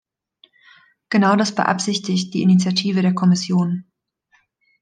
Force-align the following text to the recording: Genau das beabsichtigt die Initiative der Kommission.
Genau 1.11 1.35
das 1.35 1.53
beabsichtigt 1.53 2.33
die 2.33 2.41
Initiative 2.41 3.03
der 3.03 3.13
Kommission. 3.13 3.85